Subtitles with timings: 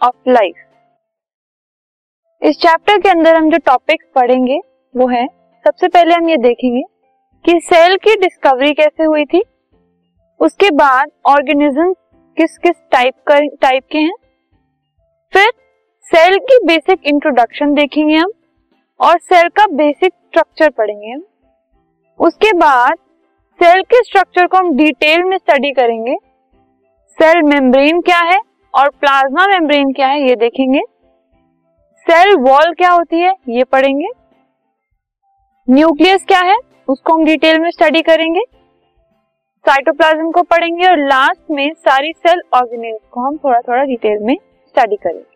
[0.00, 0.54] Of life
[2.42, 4.58] इस chapter के अंदर हम जो टॉपिक्स पढ़ेंगे,
[4.94, 5.26] वो है,
[5.64, 6.82] सबसे पहले हम ये देखेंगे
[7.44, 9.42] कि सेल की डिस्कवरी कैसे हुई थी,
[10.40, 11.92] उसके बाद ऑर्गेनिज्म
[12.36, 13.30] किस किस टाइप
[13.62, 14.14] टाइप के हैं,
[15.32, 15.50] फिर
[16.06, 18.32] सेल की बेसिक इंट्रोडक्शन देखेंगे हम,
[19.00, 21.24] और सेल का बेसिक स्ट्रक्चर पढ़ेंगे हम।
[22.20, 22.98] उसके बाद
[23.60, 26.16] सेल के स्ट्रक्चर को हम डिटेल में स्टडी करेंगे
[27.18, 28.38] सेल मेम्ब्रेन क्या है
[28.74, 30.80] और प्लाज्मा मेम्ब्रेन क्या है ये देखेंगे।
[32.06, 34.08] सेल वॉल क्या होती है ये पढ़ेंगे।
[35.70, 36.56] न्यूक्लियस क्या है
[36.88, 38.40] उसको हम डिटेल में स्टडी करेंगे।
[39.64, 44.36] साइटोप्लाज्म को पढ़ेंगे और लास्ट में सारी सेल ऑर्गेनिज्म को हम थोड़ा थोड़ा डिटेल में
[44.68, 45.30] स्टडी करेंगे।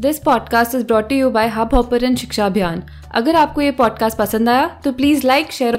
[0.00, 2.82] This podcast is brought you by Hubhopper Shiksha Abhiyan
[3.14, 5.78] अगर आपको ये पॉडकास्ट पसंद आया तो please like share